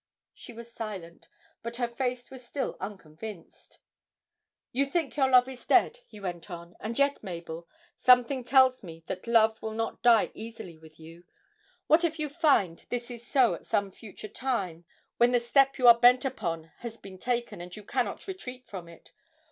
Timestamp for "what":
11.85-12.03